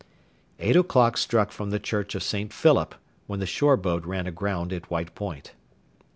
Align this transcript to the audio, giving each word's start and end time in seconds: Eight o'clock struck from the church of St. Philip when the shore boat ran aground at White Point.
Eight 0.57 0.75
o'clock 0.75 1.15
struck 1.15 1.51
from 1.51 1.69
the 1.69 1.77
church 1.77 2.15
of 2.15 2.23
St. 2.23 2.51
Philip 2.51 2.95
when 3.27 3.39
the 3.39 3.45
shore 3.45 3.77
boat 3.77 4.03
ran 4.03 4.25
aground 4.25 4.73
at 4.73 4.89
White 4.89 5.13
Point. 5.13 5.53